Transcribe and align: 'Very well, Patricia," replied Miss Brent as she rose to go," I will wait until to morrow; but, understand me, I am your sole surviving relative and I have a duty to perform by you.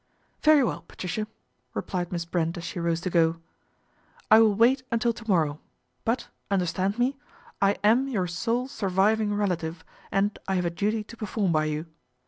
'Very 0.41 0.63
well, 0.63 0.81
Patricia," 0.87 1.27
replied 1.75 2.11
Miss 2.11 2.25
Brent 2.25 2.57
as 2.57 2.63
she 2.63 2.79
rose 2.79 3.01
to 3.01 3.11
go," 3.11 3.35
I 4.31 4.39
will 4.39 4.55
wait 4.55 4.81
until 4.91 5.13
to 5.13 5.29
morrow; 5.29 5.59
but, 6.05 6.27
understand 6.49 6.97
me, 6.97 7.17
I 7.61 7.75
am 7.83 8.07
your 8.07 8.25
sole 8.25 8.67
surviving 8.67 9.31
relative 9.35 9.85
and 10.11 10.39
I 10.47 10.55
have 10.55 10.65
a 10.65 10.71
duty 10.71 11.03
to 11.03 11.15
perform 11.17 11.51
by 11.51 11.65
you. 11.65 11.85